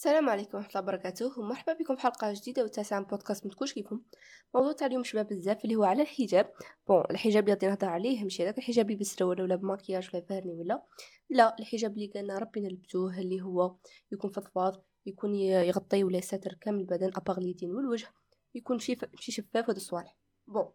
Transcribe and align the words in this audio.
السلام 0.00 0.28
عليكم 0.28 0.58
ورحمة 0.58 0.70
الله 0.70 0.82
وبركاته 0.82 1.40
ومرحبا 1.40 1.72
بكم 1.72 1.96
في 1.96 2.02
حلقة 2.02 2.32
جديدة 2.32 2.64
وتاسعة 2.64 3.00
من 3.00 3.06
بودكاست 3.06 3.46
متكوش 3.46 3.72
كيفكم. 3.72 4.00
موضوع 4.54 4.72
تاع 4.72 4.86
اليوم 4.86 5.04
شباب 5.04 5.26
بزاف 5.26 5.64
اللي 5.64 5.76
هو 5.76 5.84
على 5.84 6.02
الحجاب. 6.02 6.52
bon 6.88 7.04
الحجاب 7.10 7.48
اللي 7.48 7.68
نهضر 7.68 7.88
عليه 7.88 8.22
ماشي 8.22 8.42
هذاك 8.42 8.58
الحجاب 8.58 8.86
اللي 8.86 8.98
بسرة 9.00 9.26
ولا 9.26 9.56
بماكياج 9.56 10.10
ولا 10.14 10.22
vernis 10.22 10.52
ولا. 10.52 10.82
لا 11.30 11.56
الحجاب 11.58 11.92
اللي 11.92 12.06
قالنا 12.14 12.38
ربي 12.38 12.60
نلبسوه 12.60 13.18
اللي 13.18 13.42
هو 13.42 13.76
يكون 14.12 14.30
فضفاض 14.30 14.84
يكون 15.06 15.34
يغطي 15.34 16.04
ولا 16.04 16.18
يستر 16.18 16.54
كامل 16.60 16.80
البدن 16.80 17.10
اباغ 17.16 17.38
اليدين 17.38 17.70
والوجه 17.70 18.08
يكون 18.54 18.78
شي 18.78 18.96
شي 19.14 19.32
شفاف 19.32 19.68
هاد 19.68 19.76
الصوالح 19.76 20.16
bon 20.46 20.72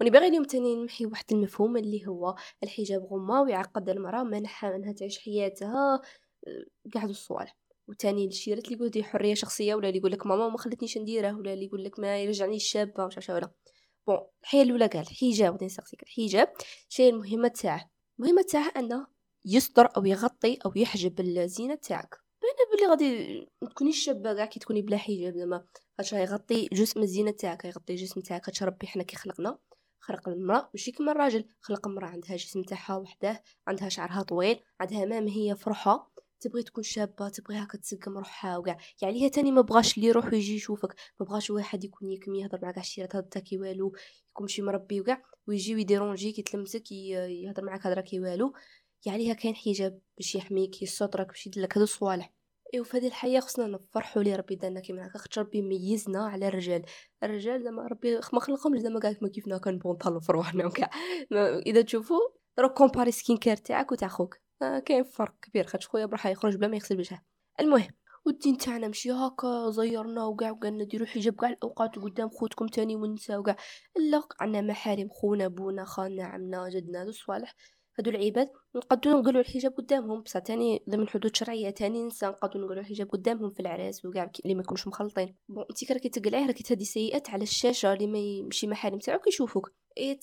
وأنا 0.00 0.10
باغي 0.10 0.28
اليوم 0.28 0.44
تاني 0.44 0.76
نمحي 0.76 1.06
واحد 1.06 1.24
المفهوم 1.32 1.76
اللي 1.76 2.06
هو 2.06 2.34
الحجاب 2.62 3.02
غمه 3.04 3.42
ويعقد 3.42 3.88
المرأة 3.88 4.22
منحها 4.22 4.76
انها 4.76 4.92
تعيش 4.92 5.18
حياتها 5.18 6.02
قاعد 6.94 7.06
آه، 7.06 7.10
الصوالح. 7.10 7.59
وتاني 7.90 8.26
الشيرات 8.26 8.64
اللي 8.64 8.76
يقول 8.76 8.90
دي 8.90 9.04
حرية 9.04 9.34
شخصية 9.34 9.74
ولا 9.74 9.88
اللي 9.88 9.98
يقول 9.98 10.12
لك 10.12 10.26
ماما 10.26 10.48
ما 10.48 10.58
خلتنيش 10.58 10.98
نديره 10.98 11.36
ولا 11.36 11.52
اللي 11.52 11.64
يقول 11.64 11.84
لك 11.84 11.98
ما 11.98 12.18
يرجعني 12.22 12.56
الشابه 12.56 13.06
مش 13.06 13.14
عارفه 13.18 13.34
ولا. 13.34 13.50
bon 14.06 14.18
الحياة 14.42 14.62
الأولى 14.62 14.86
قال 14.86 15.02
الحجاب 15.02 15.52
غادي 15.52 15.64
نسقسيك 15.66 16.02
الحجاب 16.02 16.52
شي 16.88 17.08
المهمة 17.08 17.48
تاعه 17.48 17.90
المهمة 18.18 18.42
تاعه 18.42 18.72
أنه 18.76 19.06
يستر 19.44 19.88
أو 19.96 20.04
يغطي 20.06 20.58
أو 20.66 20.72
يحجب 20.76 21.20
الزينة 21.20 21.74
تاعك. 21.74 22.16
باينه 22.42 22.70
بلي 22.72 22.86
غادي 22.90 23.48
تكونيش 23.70 24.04
شابة 24.04 24.34
كاع 24.34 24.46
كي 24.46 24.60
تكوني 24.60 24.82
بلا 24.82 24.96
حجاب 24.96 25.34
زعما 25.34 25.64
خاطش 25.98 26.12
يغطي 26.12 26.68
جزء 26.72 26.98
من 26.98 27.04
الزينة 27.04 27.30
تاعك 27.30 27.64
يغطي 27.64 27.94
جسم 27.94 28.20
تاعك. 28.20 28.46
خاطش 28.46 28.62
ربي 28.62 28.86
حنا 28.86 29.02
كي 29.02 29.16
خلقنا 29.16 29.58
خلق 30.00 30.28
المرأة 30.28 30.70
ماشي 30.74 30.92
كيما 30.92 31.12
الراجل 31.12 31.44
خلق 31.60 31.88
المرأة 31.88 32.06
عندها 32.08 32.36
جسم 32.36 32.62
تاعها 32.62 32.96
وحده 32.96 33.42
عندها 33.68 33.88
شعرها 33.88 34.22
طويل 34.22 34.60
عندها 34.80 35.04
مام 35.04 35.28
هي 35.28 35.56
فرحة. 35.56 36.10
تبغي 36.40 36.62
تكون 36.62 36.84
شابة 36.84 37.28
تبغي 37.28 37.56
هكا 37.56 37.78
تسقم 37.78 38.18
روحها 38.18 38.56
وكاع 38.58 38.78
يعني 39.02 39.22
هي 39.22 39.30
تاني 39.30 39.52
ما 39.52 39.60
بغاش 39.60 39.96
اللي 39.96 40.08
يروح 40.08 40.32
ويجي 40.32 40.54
يشوفك. 40.54 40.94
ما 41.20 41.26
بغاش 41.26 41.50
واحد 41.50 41.84
يكون 41.84 42.10
يكم 42.10 42.34
يهضر 42.34 42.58
معاك 42.62 42.78
الشيرات 42.78 43.16
هذا 43.16 43.26
تاكي 43.30 43.58
والو 43.58 43.92
يكون 44.30 44.46
شي 44.48 44.62
مربي 44.62 45.00
وكاع 45.00 45.22
ويجي 45.48 45.74
ويديرونجيك 45.74 46.38
يتلمسك 46.38 46.92
يهضر 46.92 47.64
معاك 47.64 47.86
هضره 47.86 48.00
كي 48.00 48.20
والو. 48.20 48.52
يعني 49.06 49.34
كاين 49.34 49.54
حجاب 49.54 50.00
باش 50.16 50.34
يحميك 50.34 50.82
يسترك 50.82 51.26
باش 51.26 51.46
يدلك. 51.46 51.76
هادو 51.76 51.84
الصوالح 51.84 52.32
إيوا 52.74 52.84
في 52.84 52.96
هذه 52.96 53.06
الحياة 53.06 53.40
خصنا 53.40 53.66
نفرحوا 53.66 54.22
لي 54.22 54.36
ربي 54.36 54.54
دانا 54.54 54.80
كيما 54.80 55.06
هكا. 55.06 55.18
خاطر 55.18 55.40
ربي 55.40 55.62
ميزنا 55.62 56.26
على 56.26 56.48
الرجال. 56.48 56.82
الرجال 57.22 57.62
زعما 57.62 57.86
ربي 57.86 58.14
ما 58.32 58.40
خلقهمش 58.40 58.80
زعما 58.80 59.00
كاع 59.00 59.12
كيما 59.12 59.30
كيفنا 59.30 59.58
كنبونطالو 59.58 60.20
في 60.20 60.32
رواحنا 60.32 60.66
وكاع 60.66 60.90
إذا 61.66 61.82
تشوفوا 61.82 62.20
دروك 62.58 62.72
comparer 62.72 63.10
skincare 63.10 63.56
تاعك 63.56 63.92
وتاع 63.92 64.08
خوك. 64.08 64.49
كاين 64.86 65.04
فرق 65.04 65.34
كبير 65.42 65.66
خاطر 65.66 65.86
خويا 65.88 66.06
بروحه 66.06 66.30
يخرج 66.30 66.56
بلا 66.56 66.68
ما 66.68 66.76
يغسل 66.76 66.98
وجهه. 66.98 67.22
المهم 67.60 67.90
والدين 68.26 68.56
تاعنا 68.58 68.88
مشي 68.88 69.12
هكا 69.12 69.70
زيرنا 69.70 70.24
وكاع 70.24 70.50
وقالنا 70.50 70.84
ديروا 70.84 71.06
حجاب 71.06 71.34
كاع 71.34 71.48
الأوقات 71.48 71.98
قدام 71.98 72.28
خوتكم 72.28 72.66
تاني 72.66 72.96
ونساو 72.96 73.40
وكاع 73.40 73.56
لا 74.10 74.22
عندنا 74.40 74.60
محارم 74.60 75.08
خونا 75.08 75.48
بونا 75.48 75.84
خالنا 75.84 76.24
عمنا 76.24 76.68
جدنا 76.68 77.02
هذو 77.02 77.10
الصوالح. 77.10 77.54
هادو 77.98 78.10
العباد 78.10 78.48
نقدروا 78.76 79.20
نقولوا 79.20 79.40
الحجاب 79.40 79.72
قدامهم 79.72 80.20
بصح 80.20 80.38
تاني 80.40 80.82
ضمن 80.90 81.08
حدود 81.08 81.36
شرعية 81.36 81.70
تاني 81.70 82.06
نسى 82.06 82.26
نقدروا 82.26 82.64
نقولوا 82.64 82.82
الحجاب 82.82 83.08
قدامهم 83.08 83.50
في 83.50 83.60
العراس 83.60 84.04
وكاع 84.04 84.30
اللي 84.44 84.54
ما 84.54 84.60
يكونوش 84.60 84.86
مخلطين. 84.86 85.36
bon 85.48 85.64
انت 85.70 85.92
راكي 85.92 86.08
تقلعيه 86.08 86.46
راكي 86.46 86.62
تهدي 86.62 86.84
سيئات 86.84 87.30
على 87.30 87.42
الشاشة 87.42 87.92
اللي 87.92 88.06
ما 88.06 88.18
يمشي 88.18 88.66
محارم 88.66 88.98
تاعك 88.98 89.26
يشوفوك 89.26 89.72
إيه 89.96 90.18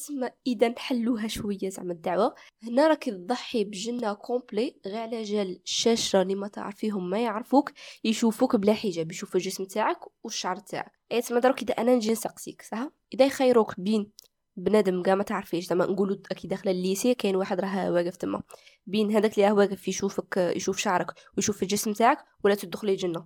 إذا 0.47 0.69
نحلوها 0.69 1.27
شوية 1.27 1.69
زعما 1.69 1.93
الدعوة. 1.93 2.35
هنا 2.63 2.87
راكي 2.87 3.11
تضحي 3.11 3.63
بجنة 3.63 4.13
complet 4.13 4.79
غير 4.85 4.97
على 4.97 5.23
جال 5.23 5.61
الشاشة 5.65 6.21
اللي 6.21 6.35
ما 6.35 6.47
تعرفيهم 6.47 7.09
ما 7.09 7.19
يعرفوك 7.19 7.71
يشوفوك 8.03 8.55
بلا 8.55 8.73
حجاب 8.73 9.11
يشوفوا 9.11 9.39
الجسم 9.39 9.65
تاعك 9.65 9.99
والشعر 10.23 10.55
تاعك. 10.55 10.91
تسمى 11.09 11.39
دروك 11.39 11.61
إذا 11.61 11.73
أنا 11.73 11.95
نجي 11.95 12.11
نسقسيك 12.11 12.61
صح؟ 12.61 12.89
إذا 13.13 13.25
يخيروك 13.25 13.79
بين 13.79 14.11
بنادم 14.57 15.03
كاع 15.03 15.15
ما 15.15 15.23
تعرفيش. 15.23 15.67
زعما 15.67 15.85
نقولوا 15.85 16.15
كي 16.15 16.47
داخله 16.47 16.71
ال 16.71 16.78
lycée 16.78 17.13
كاين 17.13 17.35
واحد 17.35 17.59
راه 17.59 17.91
واقف 17.91 18.15
تما. 18.15 18.41
بين 18.87 19.11
هذاك 19.11 19.33
اللي 19.33 19.47
راه 19.47 19.53
واقف 19.53 19.87
يشوفك 19.87 20.37
يشوف 20.37 20.77
شعرك 20.77 21.11
ويشوف 21.37 21.63
الجسم 21.63 21.93
تاعك 21.93 22.17
ولا 22.43 22.55
تدخلي 22.55 22.91
الجنة. 22.91 23.19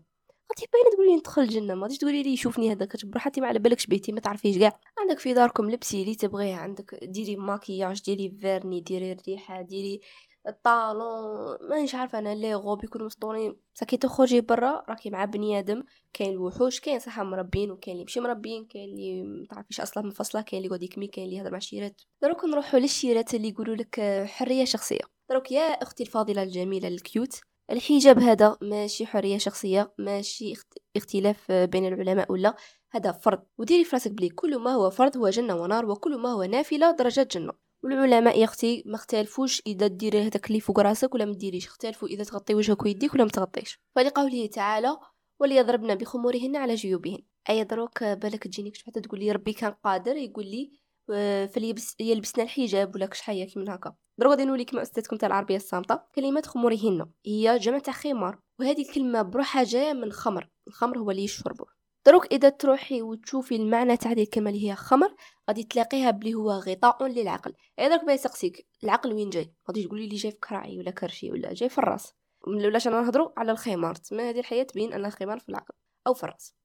غادي 0.52 0.68
باينه 0.74 0.90
تقولي 0.94 1.16
ندخل 1.16 1.42
الجنة. 1.42 1.76
ما 1.76 1.88
تقولي 1.88 2.24
لي 2.24 2.34
يشوفني 2.34 2.72
هذاك. 2.72 2.98
حتى 3.16 3.42
ما 3.42 3.48
على 3.48 3.60
بالكش 3.60 3.88
بيتي؟ 3.88 4.12
ما 4.12 4.20
تعرفيش 4.20 4.58
كاع 4.58 4.80
عندك 5.00 5.20
في 5.20 5.34
داركم 5.34 5.72
لبسي 5.72 6.02
اللي 6.02 6.16
تبغيه. 6.16 6.56
عندك 6.56 7.00
ديري 7.04 7.36
ماكياج 7.36 8.02
ديري 8.02 8.38
vernis 8.42 8.82
ديري 8.82 9.12
الريحه 9.12 9.62
ديري 9.62 10.02
ال 10.48 10.66
talon 10.66 11.58
مانيش 11.70 11.96
عارفة 11.96 12.20
أنا 12.20 12.36
les 12.36 12.56
robes 12.56 12.84
يكونوا 12.84 13.06
مسطورين 13.06 13.56
بصح 13.76 13.86
كي 13.86 13.98
تخرجي 13.98 14.42
برا 14.42 14.84
راكي 14.90 15.10
مع 15.10 15.26
بنيادم 15.26 15.84
كاين 16.14 16.32
الوحوش 16.32 16.80
كاين 16.80 17.00
صح 17.00 17.20
مربين 17.20 17.72
وكاين 17.72 17.94
اللي 17.96 18.04
ماشي 18.06 18.20
مربين 18.20 18.66
كاين 18.66 18.90
اللي 18.90 19.24
ما 19.24 19.46
تعرفيش 19.46 19.82
أصلا 19.82 20.04
منفصله 20.04 20.42
كاين 20.42 20.58
اللي 20.58 20.68
يقعد 20.68 20.84
يكمي 20.84 21.08
كاين 21.08 21.26
اللي 21.26 21.38
يهضر 21.38 21.52
مع 21.52 21.58
الشيرات. 21.58 22.02
دروك 22.22 22.46
نروحوا 22.46 22.80
للشيرات 22.80 23.36
اللي 23.36 23.50
يقولوا 23.50 23.76
لك 23.76 24.26
حرية 24.26 24.66
شخصية. 24.66 25.02
دروك 25.30 25.52
يا 25.52 25.62
أختي 25.62 26.04
الفاضله 26.04 26.44
الجميلة 26.44 26.88
ال 26.88 26.98
cute 26.98 27.42
الحجاب 27.72 28.20
هذا 28.20 28.58
ماشي 28.62 29.06
حرية 29.06 29.38
شخصية 29.38 29.94
ماشي 29.98 30.54
اختلاف 30.96 31.52
بين 31.52 31.86
العلماء 31.88 32.32
ولا؟ 32.32 32.56
هذا 32.92 33.12
فرض. 33.12 33.44
وديري 33.58 33.84
فراسك 33.84 34.12
بلي 34.12 34.30
كل 34.30 34.58
ما 34.58 34.72
هو 34.72 34.90
فرض 34.90 35.18
هو 35.18 35.30
جنة 35.30 35.56
ونار 35.56 35.86
وكل 35.86 36.18
ما 36.18 36.30
هو 36.30 36.44
نافلة 36.44 36.92
درجات 36.92 37.38
جنة. 37.38 37.71
والعلماء 37.84 38.40
يا 38.40 38.44
أختي 38.44 38.84
ما 38.86 38.96
اختلفوش 38.96 39.62
إذا 39.68 39.88
ديري 39.88 40.22
هذاك 40.22 40.48
اللي 40.48 40.60
فوق 40.60 40.80
راسك 40.80 41.16
ولا 41.16 41.26
ما 41.26 41.34
ديريش. 41.34 41.68
اختلفوا 41.68 42.08
إذا 42.08 42.24
تغطي 42.24 42.56
وجهك 42.56 42.84
ويديك 42.84 43.14
ولا 43.14 43.24
ما 43.24 43.30
تغطيش. 43.30 43.80
فلقوله 43.96 44.48
تعالى 44.48 44.98
وليضربن 45.40 45.96
بخمورهن 45.96 46.56
على 46.56 46.76
جيوبهن. 46.76 47.20
أي 47.50 47.64
دروك 47.64 48.04
بالك 48.04 48.44
تجيني 48.44 48.72
كش 48.72 48.84
تقول 48.84 49.20
لي 49.20 49.32
ربي 49.32 49.54
كان 49.54 49.72
قادر 49.72 50.16
يقول 50.16 50.46
لي 50.46 50.72
آه، 51.14 51.46
فليبس 51.46 51.96
يلبسنا 52.00 52.44
الحجاب 52.44 52.96
ولا 52.96 53.06
كش 53.06 53.22
حياك 53.22 53.58
من 53.58 53.70
هكا. 53.70 53.96
دروك 54.20 54.32
غادي 54.32 54.46
نولي 54.46 54.66
كما 54.66 54.82
أستاذكم 54.82 55.18
تاع 55.18 55.28
العربية 55.28 55.56
الصامتة. 55.56 56.00
كلمه 56.16 56.42
خمورهن. 56.46 57.06
هي 57.26 57.58
جمع 57.58 57.80
تاع 57.80 57.94
خمار 57.94 58.40
وهذه 58.60 58.82
الكلمة 58.82 59.22
بروحها 59.22 59.64
جاية 59.64 59.94
من 59.94 60.04
الخمر 60.04 60.50
الخمر 60.68 61.00
هو 61.00 61.12
اللي 61.12 61.24
يشربه 61.24 61.66
دروك 62.06 62.26
إذا 62.34 62.50
تروحي 62.50 63.02
وتشوفي 63.02 63.56
المعنى 63.56 63.98
تاع 63.98 64.12
هذه 64.12 64.24
الكلمة 64.24 64.50
اللي 64.50 64.70
هي 64.70 64.76
خمر 64.76 65.16
غادي 65.50 65.64
تلاقيها 65.64 66.12
بلي 66.12 66.34
هو 66.34 66.52
غطاء 66.52 67.08
للعقل. 67.08 67.54
إذا 67.80 67.96
دروك 67.96 68.10
يسقسيك 68.10 68.68
العقل 68.84 69.14
وين 69.14 69.30
جاي؟ 69.30 69.54
غادي 69.68 69.84
تقولي 69.84 70.08
لي 70.08 70.16
جاي 70.16 70.32
في 70.32 70.38
كراعي 70.38 70.80
ولا 70.80 70.92
كرشي 70.92 71.32
ولا 71.32 71.54
جاي 71.54 71.70
في 71.70 71.78
الراس. 71.78 72.14
ولاش 72.48 72.88
أنا 72.88 73.02
نهضروا 73.02 73.32
على 73.38 73.52
الخمار؟ 73.52 73.96
تما 73.96 74.30
هذه 74.30 74.40
الحياة 74.40 74.64
تبين 74.64 74.94
أن 74.94 75.06
الخمار 75.06 75.40
في 75.40 75.50
العقل 75.50 75.74
أو 76.08 76.14
في 76.14 76.24
الراس. 76.24 76.56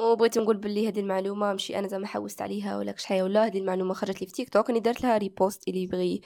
وبغيت 0.00 0.38
نقول 0.38 0.56
بلي 0.56 0.88
هذه 0.88 1.00
المعلومة 1.00 1.52
ماشي 1.52 1.78
أنا 1.78 1.88
زعما 1.88 2.06
حوست 2.06 2.42
عليها 2.42 2.78
ولا 2.78 2.92
كش 2.92 3.10
ولا 3.10 3.46
هذه 3.46 3.58
المعلومة 3.58 3.94
خرجت 3.94 4.20
لي 4.20 4.26
في 4.26 4.32
تيك 4.32 4.48
توك 4.48 4.68
راني 4.68 4.80
درت 4.80 5.02
لها 5.02 5.18
repost 5.18 5.68
اللي 5.68 5.82
يبغي 5.82 6.20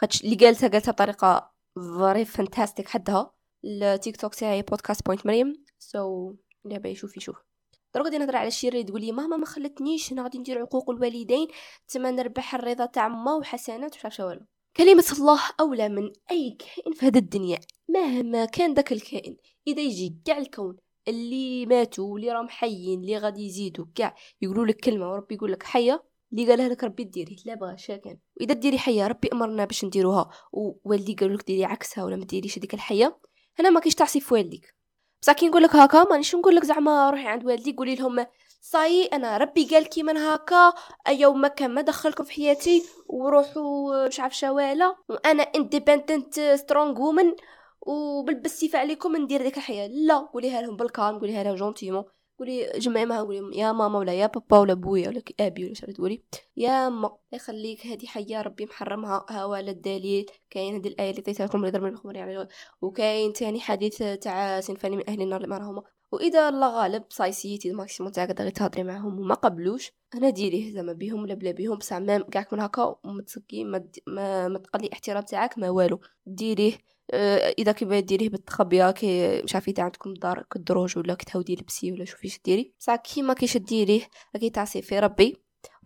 خاطش 0.00 0.24
اللي 0.24 0.36
قالتها 0.36 0.68
قالتها 0.68 0.92
بطريقة 0.92 1.52
very 1.98 2.24
fantastic 2.24 2.88
حدها. 2.88 3.34
التيك 3.64 4.16
توك 4.16 4.34
تاعي 4.34 4.62
podcast 4.62 5.06
point 5.06 5.26
مريم. 5.26 5.64
so 5.78 6.32
so, 6.32 6.36
اللي 6.66 6.90
يشوف 6.90 7.16
يشوف. 7.16 7.49
دروك 7.94 8.06
غادي 8.06 8.18
نهضر 8.18 8.36
على 8.36 8.48
الشيء 8.48 8.70
اللي 8.70 8.84
تقول 8.84 9.00
لي 9.00 9.12
ماما 9.12 9.36
ما 9.36 9.46
خلتنيش 9.46 10.12
أنا 10.12 10.22
غادي 10.22 10.38
ندير 10.38 10.58
عقوق 10.58 10.90
الوالدين 10.90 11.48
تما 11.88 12.10
نربح 12.10 12.54
الرضا 12.54 12.86
تاع 12.86 13.08
ما 13.08 13.34
وحسنات 13.34 14.06
وش 14.06 14.20
والو. 14.20 14.40
كلمة 14.76 15.04
الله 15.12 15.40
أولى 15.60 15.88
من 15.88 16.12
أي 16.30 16.56
كائن 16.58 16.92
في 16.92 17.06
هذه 17.06 17.18
الدنيا 17.18 17.58
مهما 17.88 18.44
كان 18.44 18.74
ذاك 18.74 18.92
الكائن 18.92 19.36
إذا 19.66 19.80
يجي 19.80 20.16
كاع 20.24 20.38
الكون 20.38 20.76
اللي 21.08 21.66
ماتوا 21.66 22.12
واللي 22.12 22.32
راهم 22.32 22.48
حيين 22.48 23.00
اللي 23.00 23.18
غادي 23.18 23.46
يزيدوا 23.46 23.86
كاع 23.94 24.14
يقولوا 24.42 24.66
لك 24.66 24.76
كلمة 24.76 25.10
وربي 25.10 25.34
يقول 25.34 25.52
لك 25.52 25.62
حية 25.62 26.04
اللي 26.32 26.50
قالها 26.50 26.68
لك 26.68 26.84
ربي 26.84 27.04
ديري 27.04 27.36
لا 27.46 27.54
بغا 27.54 27.76
شاكن 27.76 28.18
وإذا 28.40 28.54
ديري 28.54 28.78
حية 28.78 29.06
ربي 29.06 29.28
أمرنا 29.32 29.64
باش 29.64 29.84
نديروها 29.84 30.30
ووالدي 30.52 31.14
قالوا 31.14 31.36
لك 31.36 31.46
ديري 31.46 31.64
عكسها 31.64 32.04
ولا 32.04 32.16
ما 32.16 32.24
ديريش 32.24 32.58
هذيك 32.58 32.74
الحية 32.74 33.20
هنا 33.58 33.70
ما 33.70 33.80
كاينش 33.80 33.94
تعصي 33.94 34.20
في 34.20 34.34
والديك. 34.34 34.74
بصح 35.22 35.32
كي 35.32 35.48
نقول 35.48 35.62
لك 35.62 35.76
هكا 35.76 36.04
مانيش 36.10 36.34
نقول 36.34 36.56
لك 36.56 36.64
زعما 36.64 37.10
روحي 37.10 37.26
عند 37.28 37.44
والدي 37.44 37.72
قولي 37.72 37.94
لهم 37.94 38.26
صاي 38.60 39.04
أنا 39.04 39.36
ربي 39.38 39.64
قال 39.64 39.88
كي 39.88 40.02
من 40.02 40.16
هكا 40.16 40.72
يوم 41.08 41.40
ما 41.40 41.48
كان 41.48 41.70
ما 41.70 41.80
دخلكم 41.80 42.24
في 42.24 42.32
حياتي 42.32 42.84
وروحوا 43.06 44.06
مش 44.06 44.20
عارف 44.20 44.36
شواله 44.36 44.96
وأنا 45.08 45.42
independent 45.42 46.40
strong 46.40 47.00
woman 47.00 47.32
وبالبسيفة 47.80 48.78
عليكم 48.78 49.16
ندير 49.16 49.42
ديك 49.42 49.56
الحياة. 49.56 49.86
لا 49.86 50.18
قوليها 50.18 50.62
لهم 50.62 50.76
بال 50.76 50.88
calme 50.88 51.18
قوليها 51.18 51.42
لها 51.44 51.54
gentiment 51.54 52.04
قولي 52.40 52.70
جمعي 52.78 53.06
معاها 53.06 53.22
قولي 53.22 53.58
يا 53.58 53.72
ماما 53.72 53.98
ولا 53.98 54.12
يا 54.12 54.26
بابا 54.26 54.58
ولا 54.58 54.74
بويا 54.74 55.08
ولا 55.08 55.22
أبي 55.40 55.64
ولا 55.64 55.74
شنو 55.74 55.92
تقولي؟ 55.92 56.22
يا 56.56 56.88
ما. 56.88 57.16
يخليك 57.32 57.86
هذه 57.86 58.06
حية 58.06 58.42
ربي 58.42 58.66
محرمها 58.66 59.26
ها 59.30 59.56
على 59.56 59.70
الدليل. 59.70 60.26
كاين 60.50 60.74
هذه 60.74 60.88
الآية 60.88 61.10
اللي 61.10 61.20
عطيتها 61.22 61.46
لكم 61.46 61.58
اللي 61.58 61.70
ضرب 61.70 61.84
المخبر 61.84 62.16
يعني 62.16 62.48
وكاين 62.82 63.32
تاني 63.32 63.60
حديث 63.60 63.98
تاع 63.98 64.60
صنفان 64.60 64.96
من 64.96 65.10
أهل 65.10 65.22
النار 65.22 65.44
اللي 65.44 65.48
ما 65.48 65.82
وإذا 66.12 66.48
الله 66.48 66.82
غالب 66.82 67.04
essayيتي 67.08 67.70
ال 67.70 67.75
maximum 67.75 68.12
تاعك 68.12 68.40
غير 68.40 68.50
تهضري 68.50 68.82
معاهم 68.84 69.20
وما 69.20 69.34
قبلوش 69.34 69.92
أنا 70.14 70.30
ديريه 70.30 70.72
زعما 70.72 70.92
بيهم 70.92 71.22
ولا 71.22 71.34
بلا 71.34 71.50
بيهم 71.50 71.78
بصح 71.78 71.96
ما 71.96 72.18
كاعك 72.18 72.52
من 72.52 72.60
هكا 72.60 72.96
وما 73.04 73.22
تسكي 73.22 73.64
ما, 73.64 73.84
ما, 74.06 74.48
ما 74.48 74.58
تقلي 74.58 74.90
احترام 74.92 75.22
تاعك 75.22 75.58
ما 75.58 75.70
والو. 75.70 76.00
ديريه 76.26 76.72
آه، 77.10 77.54
إذا 77.58 77.72
كي 77.72 78.00
ديريه 78.00 78.28
بالتخبيه 78.28 78.90
كي 78.90 79.42
مش 79.42 79.54
عارفه 79.54 79.74
عندكم 79.78 80.14
دار 80.14 80.42
كدروج 80.52 80.98
ولا 80.98 81.14
كتهودي 81.14 81.54
لبسي 81.56 81.92
ولا 81.92 82.04
شوفي 82.04 82.38
ديري. 82.44 82.74
بصح 82.80 82.96
كيما 82.96 83.34
كيش 83.34 83.56
ديريه 83.56 84.02
راكي 84.34 84.50
تعصي 84.50 84.82
في 84.82 84.98
ربي. 84.98 85.36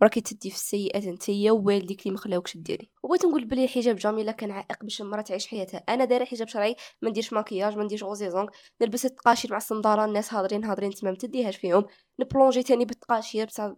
وراكي 0.01 0.21
تدي 0.21 0.49
في 0.49 0.55
السيئات 0.55 1.05
نتيا 1.07 1.51
ووالديك 1.51 2.01
اللي 2.01 2.13
مخلاوكش 2.13 2.57
ديري. 2.57 2.91
وبغيت 3.03 3.25
نقول 3.25 3.45
بلي 3.45 3.63
الحجاب 3.63 3.95
جميله 3.95 4.31
كان 4.31 4.51
عائق 4.51 4.83
باش 4.83 5.01
المرأة 5.01 5.21
تعيش 5.21 5.47
حياتها. 5.47 5.77
أنا 5.89 6.05
دايرة 6.05 6.25
حجاب 6.25 6.47
شرعي 6.47 6.75
ما 7.01 7.09
نديرش 7.09 7.33
ماكياج 7.33 7.77
ما 7.77 7.83
نديرش 7.83 8.03
غوزيزونغ 8.03 8.47
نلبس 8.81 9.05
التقاشير 9.05 9.51
مع 9.51 9.57
الصندارة 9.57 10.05
الناس 10.05 10.33
هادرين 10.33 10.63
هادرين 10.65 10.91
تما 10.91 11.11
ما 11.11 11.17
تديهاش 11.17 11.57
فيهم. 11.57 11.85
ن 12.19 12.25
plonger 12.25 12.63
تاني 12.63 12.85
بالتقاشير 12.85 13.45
بصح 13.47 13.73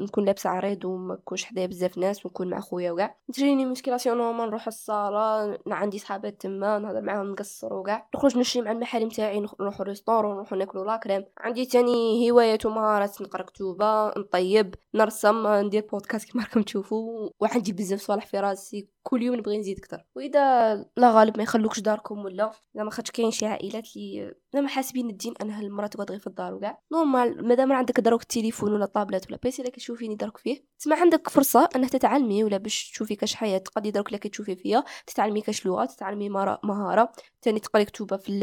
نكون 0.00 0.24
لابسة 0.24 0.50
عريض 0.50 0.84
وما 0.84 1.14
نكونش 1.14 1.44
حدايا 1.44 1.66
بزاف 1.66 1.98
ناس 1.98 2.26
ونكون 2.26 2.50
مع 2.50 2.60
خويا 2.60 2.92
وكاع. 2.92 3.16
تجيني 3.32 3.64
ماشي 3.64 3.78
circulation 3.78 4.18
normal 4.18 4.46
نروح 4.48 4.66
الصالة 4.66 5.58
عندي 5.66 5.98
صحابات 5.98 6.40
تما 6.40 6.78
نهضر 6.78 7.00
معاهم 7.00 7.30
نقصر 7.30 7.74
وكاع. 7.74 8.08
نخرج 8.14 8.38
نشري 8.38 8.62
مع 8.62 8.72
المحارم 8.72 9.08
تاعي 9.08 9.40
نروحو 9.60 9.82
restaurant 9.82 10.34
نروحو 10.34 10.56
ناكلو 10.56 10.84
la 10.84 10.95
crème 10.95 11.24
عندي 11.38 11.66
تاني 11.66 12.30
هوايات 12.30 12.66
ومهارات 12.66 13.22
نقرا 13.22 13.42
كتوبة 13.42 14.08
نطيب 14.08 14.74
نرسم 14.94 15.46
ندير 15.46 15.86
بودكاست 15.92 16.32
كيما 16.32 16.44
راكم 16.44 16.62
تشوفوا 16.62 17.30
وعندي 17.40 17.72
بزاف 17.72 18.00
صوالح 18.00 18.26
في 18.26 18.40
راسي. 18.40 18.88
كل 19.08 19.22
يوم 19.22 19.36
نبغي 19.36 19.58
نزيد 19.58 19.78
أكثر. 19.78 20.04
وإذا 20.16 20.74
لا 20.96 21.10
غالب 21.10 21.36
ما 21.36 21.42
يخلوكش 21.42 21.80
داركم 21.80 22.24
ولا 22.24 22.52
زعما 22.74 22.90
خاطر 22.90 23.12
كاين 23.12 23.30
شي 23.30 23.46
عائلات 23.46 23.96
اللي 23.96 24.34
زعما 24.54 24.68
حاسبين 24.68 25.10
الدين 25.10 25.34
انها 25.42 25.60
المرأة 25.62 25.86
تقعد 25.86 26.10
غير 26.10 26.20
في 26.20 26.26
الدار 26.26 26.54
وكاع 26.54 26.78
normal 26.92 27.48
مادام 27.48 27.72
عندك 27.72 28.00
دروك 28.00 28.22
التليفون 28.22 28.72
ولا 28.72 28.86
طابلت 28.86 29.28
ولا 29.28 29.38
PC 29.42 29.62
اللي 29.62 29.72
كتشوفيني 29.72 30.14
دارك 30.14 30.36
فيه 30.36 30.64
تسمع 30.78 31.00
عندك 31.00 31.28
فرصة 31.28 31.68
انك 31.76 31.90
تتعلمي 31.90 32.44
ولا 32.44 32.56
باش 32.56 32.90
تشوفي 32.90 33.16
كاش 33.16 33.34
حياة 33.34 33.58
تقضي 33.58 33.90
دروك 33.90 34.06
اللي 34.06 34.18
كتشوفي 34.18 34.56
فيها 34.56 34.84
تتعلمي 35.06 35.40
كاش 35.40 35.66
لغة 35.66 35.84
تتعلمي 35.84 36.28
مهارة 36.28 37.12
تاني 37.42 37.60
تقري 37.60 37.84
كتوبة 37.84 38.16
في 38.16 38.40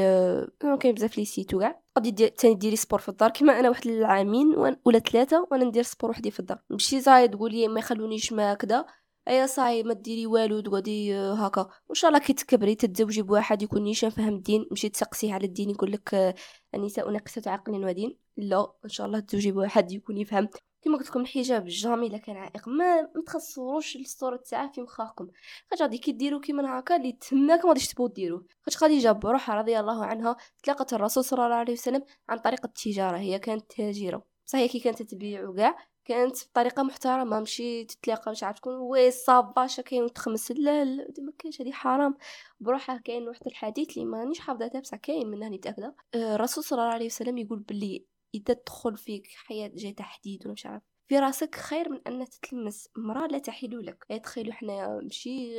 كاين 0.79 0.94
بزاف 0.94 1.17
les 1.18 1.25
sites 1.25 1.54
وكاع. 1.53 1.81
غادي 1.97 2.29
تاني 2.29 2.56
ديري 2.56 2.75
sport 2.75 3.00
في 3.00 3.09
الدار. 3.09 3.29
كيما 3.29 3.59
أنا 3.59 3.69
واحد 3.69 3.88
العامين 3.88 4.56
ولا 4.85 5.00
ثلاثة 5.00 5.47
وأنا 5.51 5.65
ندير 5.65 5.83
sport 5.83 6.10
وحدي 6.09 6.31
في 6.31 6.39
الدار. 6.39 6.59
ماشي 6.69 7.00
زايد 7.00 7.31
تقولي 7.31 7.67
ما 7.67 7.79
يخلونيش 7.79 8.33
ما 8.33 8.53
كذا 8.53 8.85
أيا 9.27 9.45
صاي 9.45 9.83
ما 9.83 9.94
ديري 9.94 10.25
والو 10.27 10.60
تقعدي 10.60 11.16
آه، 11.16 11.33
هكا. 11.33 11.62
وإن 11.62 11.95
شاء 11.95 12.10
الله 12.10 12.19
كي 12.19 12.33
تكبري 12.33 12.75
تتزوجي 12.75 13.22
بواحد 13.22 13.62
يكون 13.62 13.83
نيشان 13.83 14.10
فهم 14.10 14.36
الدين 14.36 14.68
مشي 14.72 14.89
تسقسيه 14.89 15.33
على 15.33 15.45
الدين 15.45 15.69
يقول 15.69 15.92
لك 15.92 16.13
آه، 16.13 16.36
النساء 16.75 17.12
ناقصات 17.12 17.48
عقل 17.48 17.86
ودين 17.86 18.18
لا 18.38 18.74
إن 18.86 18.89
شاء 18.89 19.07
الله 19.07 19.19
تزوجي 19.19 19.51
بواحد 19.51 19.92
يكون 19.92 20.18
يفهم. 20.18 20.50
كما 20.81 20.98
قلت 20.98 21.07
لكم 21.10 21.22
الحجاب 21.22 21.66
jamais 21.68 22.07
إلا 22.07 22.18
كان 22.18 22.38
عائق. 22.38 22.68
ما 22.68 23.01
متخصروش 23.16 23.95
الصورة 23.95 24.38
تاعه 24.50 24.72
في 24.72 24.81
مخاخكم. 24.81 25.27
خاطر 25.72 25.83
غادي 25.83 25.98
كي 25.98 26.12
ديروا 26.12 26.39
كيما 26.42 26.80
هكا 26.80 26.95
اللي 26.95 27.12
تماك 27.12 27.66
ما 27.66 27.69
غاديش 27.69 27.88
تبغوا 27.88 28.10
ديروا 28.10 28.42
خاطر 28.66 28.77
خديجة 28.77 29.12
بروحها 29.12 29.56
رضي 29.56 29.80
الله 29.80 30.06
عنها 30.06 30.36
تلاقت 30.63 30.94
الرسول 30.94 31.24
صلى 31.24 31.45
الله 31.45 31.56
عليه 31.56 31.74
وسلم 31.74 32.04
عن 32.30 32.38
طريق 32.38 32.66
التجارة. 32.66 33.18
هي 33.18 33.39
كانت 33.39 33.72
تاجرة. 33.72 34.25
هي 34.56 34.68
كي 34.68 34.80
كانت 34.80 35.01
تبيع 35.01 35.50
وكاع 35.50 35.77
كانت 36.06 36.38
بطريقة 36.46 36.84
محترمة 36.84 37.40
ماشي 37.40 37.84
تتلاقى 37.86 38.31
مش 38.31 38.44
عارف 38.44 38.60
تكون 38.60 38.75
oui 38.75 39.12
ça 39.12 39.47
va 39.47 39.81
كاين 39.81 40.13
تخمس 40.13 40.52
لا 40.52 40.86
لا 40.86 41.07
ما 41.19 41.34
كاينش 41.40 41.62
هذه 41.62 41.72
حرام. 41.72 42.18
بروحها 42.60 42.98
كاين 42.98 43.28
واحد 43.28 43.48
الحديث 43.48 43.90
اللي 43.98 44.06
مانيش 44.06 44.40
حافظة 44.40 44.80
بصح 44.80 44.98
كاين 44.98 45.28
منه 45.28 45.50
متاكده 45.50 45.96
آه، 46.16 46.36
الرسول 46.36 46.63
صلى 46.63 46.80
الله 46.80 46.94
عليه 46.94 47.06
وسلم 47.06 47.38
يقول 47.38 47.60
باللي 47.60 48.06
إذا 48.36 48.54
تدخل 48.54 48.98
فيك 48.98 49.28
حياة 49.28 49.72
جاي 49.75 49.94
تحديد 49.94 50.42
ولا 50.46 50.54
مش 50.54 50.66
عارف. 50.66 50.84
في 51.07 51.19
راسك 51.19 51.56
خير 51.56 51.90
من 51.90 52.02
ان 52.08 52.25
تتلمس. 52.30 52.90
مراه 52.98 53.28
لا 53.28 53.38
تحل 53.38 53.86
لك. 53.86 54.22
تخيلوا 54.24 54.54
حنايا 54.54 54.88
ماشي 55.04 55.54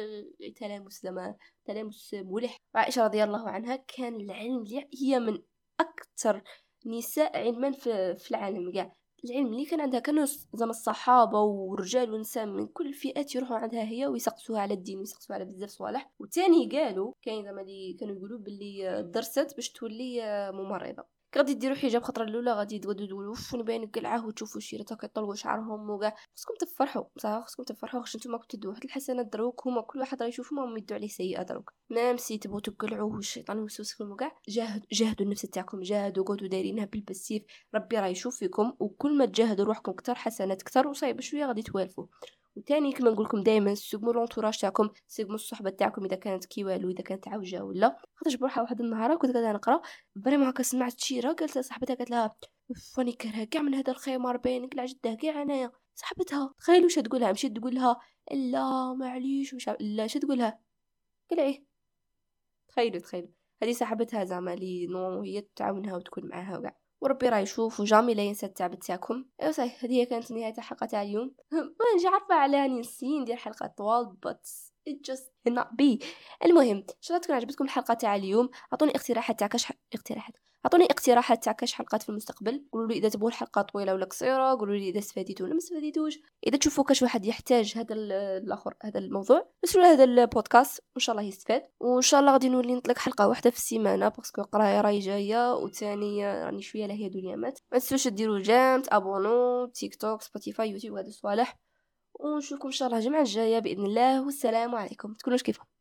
تلامس 0.57 1.03
زعما 1.03 1.37
تلامس 1.65 2.15
ملح. 2.15 2.57
عائشة 2.75 3.05
رضي 3.05 3.25
الله 3.25 3.49
عنها 3.49 3.77
كان 3.77 4.15
العلم 4.15 4.65
هي 5.03 5.19
من 5.19 5.39
أكثر 5.81 6.43
نساء 6.87 7.39
علما 7.39 7.71
في 8.15 8.31
العالم 8.31 8.73
كاع. 8.73 8.93
العلم 9.31 9.47
اللي 9.47 9.65
كان 9.65 9.81
عندها 9.81 10.01
كانوا 10.01 10.27
زعما 10.55 10.71
الصحابة 10.71 11.41
ورجال 11.41 12.13
ونساء 12.13 12.47
من 12.47 12.67
كل 12.67 12.87
الفئات 12.87 13.35
يروحوا 13.35 13.57
عندها 13.57 13.83
هي 13.83 14.07
ويسقسوها 14.07 14.61
على 14.61 14.75
الدين 14.75 14.99
ويسقسوها 14.99 15.39
على 15.39 15.45
بزاف 15.45 15.71
صوالح. 15.71 16.11
وتاني 16.19 16.69
قالوا 16.69 17.13
كاين 17.23 17.45
زعما 17.45 17.61
اللي 17.63 17.97
كانوا 18.01 18.15
يقولوا 18.17 18.39
باللي 18.39 19.03
درست 19.15 19.55
باش 19.57 19.71
تولي 19.71 20.21
ممرضة. 20.53 21.16
غادي 21.37 21.55
ديروا 21.55 21.77
حجاب 21.77 22.03
خطرة 22.03 22.25
الأولى 22.25 22.53
غادي 22.53 22.79
تقعدوا 22.79 23.07
تقولوا 23.07 23.31
واش 23.31 23.55
نبان 23.55 23.87
قلعه 23.87 24.27
وتشوفوا 24.27 24.61
شيرتها 24.61 24.97
كيطلقوا 24.97 25.35
شعرهم 25.35 25.91
وكاع. 25.91 26.17
خصكم 26.37 26.55
تفرحوا 26.61 27.05
صح 27.19 27.43
خصكم 27.45 27.63
تفرحوا 27.63 28.01
واش 28.01 28.17
نتوما 28.17 28.39
كنتو 28.39 28.57
تدوا 28.57 28.71
واحد 28.71 28.85
الحسنات 28.85 29.27
دروك 29.27 29.67
هما 29.67 29.83
كل 29.83 29.99
واحد 29.99 30.23
راه 30.23 30.29
يشوف 30.29 30.53
ما 30.53 30.79
يدوا 30.79 30.97
عليه 30.97 31.09
سيئة 31.09 31.43
دروك. 31.43 31.73
même 31.91 32.17
si 32.17 32.39
تبغوا 32.39 32.61
تقلعوا 32.61 33.13
والشيطان 33.15 33.59
يوسوسكم 33.59 34.11
وكاع. 34.11 34.33
جاهد 34.49 34.85
جاهدوا 34.93 35.27
النفس 35.27 35.43
تاعكم 35.43 35.81
جاهدوا 35.81 36.25
قعدوا 36.25 36.49
دايرينها 36.49 36.85
بالبسيف. 36.85 37.43
ربي 37.75 37.99
راه 37.99 38.07
يشوف 38.07 38.37
فيكم 38.37 38.73
وكل 38.81 39.19
ما 39.19 39.27
تجاهدوا 39.27 39.65
روحكم 39.65 39.93
كتر 39.93 40.15
حسنات 40.15 40.63
كتر 40.63 40.89
وصايب 40.89 41.21
شوية 41.21 41.47
غادي 41.47 41.63
توالفوا 41.63 42.07
وتاني 42.57 42.93
كما 42.93 43.11
نقول 43.11 43.25
لكم 43.25 43.43
دائما 43.43 43.75
surtout 43.75 44.13
l'entourage 44.13 44.59
تاعكم 44.59 44.91
سيغمو 45.07 45.35
الصحبة 45.35 45.71
تاعكم 45.71 46.05
إذا 46.05 46.17
كانت 46.17 46.45
كي 46.45 46.65
والو 46.65 46.91
إذا 46.91 47.03
كانت 47.03 47.29
عوجه 47.29 47.65
ولا 47.65 47.97
خاطرش 48.15 48.35
بروحها 48.35 48.63
واحد 48.63 48.81
النهار 48.81 49.17
كنت 49.17 49.33
قاعدة 49.33 49.53
نقرأ 49.53 49.83
فريمون 50.25 50.47
هكا 50.47 50.63
سمعت 50.63 51.01
شيره 51.01 51.33
قالت 51.33 51.59
صاحبتها 51.59 51.95
قالت 51.97 52.11
لها 52.11 52.37
فاني 52.95 53.13
كرهه 53.13 53.45
كاع 53.45 53.63
من 53.63 53.75
هذا 53.75 53.93
الخمار 53.93 54.37
باينك 54.37 54.75
كاع 54.75 54.85
جده 54.85 55.15
كاع 55.15 55.43
أنايا. 55.43 55.73
صاحبتها 55.95 56.55
تخيلوا 56.59 56.85
واش 56.85 56.95
تقول 56.95 57.21
لها 57.21 57.33
مشيت 57.33 57.57
تقول 57.57 57.75
لها 57.75 58.01
لا 58.33 58.95
معليش. 58.95 59.55
وش 59.55 59.69
لا 59.81 60.05
اش 60.05 60.15
تقول 60.15 60.39
لها 60.39 60.61
قلعي 61.31 61.67
تخيلوا 62.69 63.01
تخيلوا. 63.01 63.29
هذه 63.63 63.73
صاحبتها 63.73 64.25
زعما 64.25 64.55
لي 64.55 64.87
نو 64.87 65.23
هي 65.23 65.41
تعاونها 65.57 65.97
وتكون 65.97 66.29
معاها 66.29 66.59
وكاع. 66.59 66.77
وربي 67.07 67.29
راه 67.29 67.39
يشوف 67.39 67.81
وجامي 67.81 68.15
لا 68.15 68.23
ينسى 68.23 68.47
التعب 68.47 68.75
تاعكم. 68.75 69.25
أيوا 69.43 69.53
صحيح 69.53 69.85
هذه 69.85 70.05
كانت 70.05 70.33
نهاية 70.33 70.55
الحلقة 70.59 70.87
تاع 70.87 71.03
اليوم. 71.03 71.35
ما 71.53 71.97
نجي 71.97 72.07
عارفه 72.07 72.35
على 72.35 72.65
اني 72.65 72.81
نسي 72.81 73.19
ندير 73.19 73.37
حلقة 73.37 73.67
طوال 73.67 74.17
بس. 74.25 74.76
It 74.91 75.11
just 75.11 75.25
cannot 75.49 75.69
be. 75.83 76.05
المهم 76.45 76.77
ان 76.77 76.85
شاء 77.01 77.17
الله 77.17 77.25
تكون 77.25 77.37
عجبتكم 77.37 77.65
الحلقة 77.65 77.95
تاع 77.95 78.17
اليوم. 78.17 78.51
أعطوني 78.73 78.93
اقتراحات 78.97 79.39
تاع 79.39 79.47
كاش 79.47 79.73
اقتراحات. 79.95 80.35
أعطوني 80.67 80.85
اقتراحات 80.85 81.45
تاع 81.45 81.53
كاش 81.53 81.73
حلقات 81.73 82.03
في 82.03 82.09
المستقبل. 82.09 82.67
قولوا 82.73 82.89
لي 82.89 82.95
إذا 82.95 83.09
تبغوا 83.09 83.29
الحلقة 83.29 83.63
طويلة 83.63 83.95
ولا 83.95 84.05
قصيرة. 84.05 84.55
قولوا 84.55 84.77
لي 84.77 84.89
إذا 84.89 84.99
استفاديتوا 84.99 85.47
ولا 85.47 85.55
ما 85.55 85.59
استفاديتوش. 85.59 86.19
إذا 86.47 86.57
تشوفوا 86.57 86.85
كاش 86.85 87.03
واحد 87.03 87.27
يحتاج 87.27 87.73
هذا 87.77 87.95
الأخر 87.95 88.75
هذا 88.83 88.99
الموضوع 88.99 89.49
ارسلوا 89.65 89.85
هذا 89.85 90.05
البودكاست. 90.05 90.81
وإن 90.95 91.01
شاء 91.01 91.17
الله 91.17 91.29
يستفاد. 91.29 91.63
وإن 91.81 92.03
شاء 92.03 92.21
الله 92.21 92.33
غادي 92.33 92.49
نولي 92.49 92.75
نطلق 92.75 92.99
حلقة 92.99 93.29
واحدة 93.29 93.51
في 93.51 93.57
السيمانة 93.57 94.09
parce 94.09 94.30
que 94.30 94.43
قراية 94.43 94.81
راهي 94.81 94.99
جاية. 94.99 95.55
وثاني 95.55 96.27
راني 96.45 96.63
شوية 96.63 96.87
لاهية 96.87 97.09
دنيا 97.09 97.39
مات 97.39 97.59
ما 97.73 97.79
تنسوش 97.79 98.09
ديروا 98.09 98.39
j'aime 98.39 98.83
abonner 98.89 99.67
تيك 99.67 99.97
توك 99.97 100.23
سبوتيفاي 100.23 100.71
يوتيوب 100.71 100.99
هذا 100.99 101.09
الصوالح 101.09 101.59
ونشوفكم 102.21 102.69
إن 102.69 102.73
شاء 102.73 102.89
الله 102.89 102.99
الجمعة 102.99 103.21
الجاية 103.21 103.59
بإذن 103.59 103.87
الله 103.87 104.25
والسلام 104.25 104.75
عليكم. 104.75 105.15
تكونوش 105.15 105.43
كيفكم 105.43 105.76